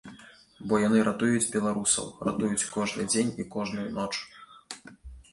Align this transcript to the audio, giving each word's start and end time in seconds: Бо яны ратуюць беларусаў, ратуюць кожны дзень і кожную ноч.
Бо 0.69 0.77
яны 0.83 1.01
ратуюць 1.07 1.49
беларусаў, 1.55 2.07
ратуюць 2.27 2.69
кожны 2.77 3.05
дзень 3.11 3.29
і 3.43 3.45
кожную 3.57 3.85
ноч. 3.99 4.09